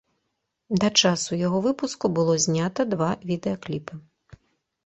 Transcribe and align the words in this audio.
Да 0.83 0.87
часу 1.01 1.31
яго 1.41 1.59
выпуску 1.67 2.05
было 2.17 2.33
знята 2.47 2.81
два 2.95 3.11
відэакліпы. 3.33 3.93